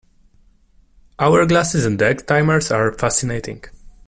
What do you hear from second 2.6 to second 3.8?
are fascinating.